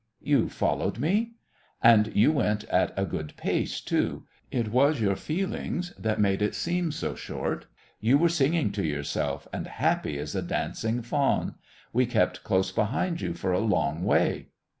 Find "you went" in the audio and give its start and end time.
2.15-2.63